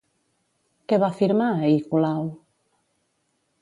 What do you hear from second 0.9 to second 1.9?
Què va firmar ahir